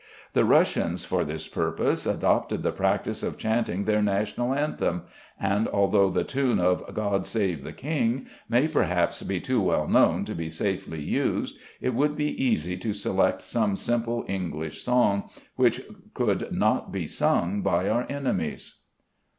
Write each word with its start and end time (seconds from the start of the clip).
The 0.33 0.45
Russians 0.45 1.05
for 1.05 1.23
this 1.23 1.47
purpose 1.47 2.07
adopted 2.07 2.63
the 2.63 2.71
practice 2.71 3.21
of 3.21 3.37
chanting 3.37 3.83
their 3.83 4.01
National 4.01 4.51
Anthem, 4.51 5.03
and, 5.39 5.67
although 5.67 6.09
the 6.09 6.23
tune 6.23 6.57
of 6.59 6.91
"God 6.95 7.27
save 7.27 7.63
the 7.63 7.71
King" 7.71 8.25
may 8.49 8.67
perhaps 8.67 9.21
be 9.21 9.39
too 9.39 9.61
well 9.61 9.87
known 9.87 10.25
to 10.25 10.33
be 10.33 10.49
safely 10.49 11.03
used, 11.03 11.55
it 11.79 11.93
would 11.93 12.15
be 12.15 12.43
easy 12.43 12.75
to 12.77 12.93
select 12.93 13.43
some 13.43 13.75
simple 13.75 14.25
English 14.27 14.81
song 14.81 15.29
which 15.55 15.81
could 16.15 16.51
not 16.51 16.91
be 16.91 17.05
sung 17.05 17.61
by 17.61 17.87
our 17.87 18.07
enemies. 18.09 18.79